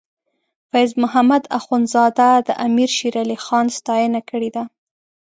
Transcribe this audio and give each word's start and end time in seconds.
فیض 0.71 0.91
محمد 1.01 1.43
اخونزاده 1.59 2.29
د 2.47 2.49
امیر 2.67 2.89
شیر 2.97 3.15
علی 3.23 3.37
خان 3.45 3.65
ستاینه 3.77 4.21
کړې 4.29 4.49
ده. 4.55 4.63